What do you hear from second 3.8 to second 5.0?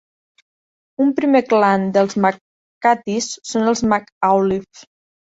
MacAuliffes.